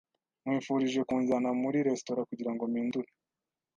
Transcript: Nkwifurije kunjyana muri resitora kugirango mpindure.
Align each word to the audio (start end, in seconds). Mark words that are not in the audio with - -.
Nkwifurije 0.43 1.01
kunjyana 1.09 1.49
muri 1.61 1.77
resitora 1.87 2.21
kugirango 2.29 2.63
mpindure. 2.71 3.09